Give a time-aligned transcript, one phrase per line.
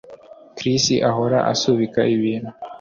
[0.57, 2.49] Chris ahora asubika ibintu